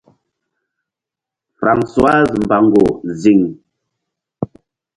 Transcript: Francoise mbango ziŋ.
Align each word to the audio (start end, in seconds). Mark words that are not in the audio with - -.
Francoise 1.57 2.33
mbango 2.43 2.83
ziŋ. 3.19 3.41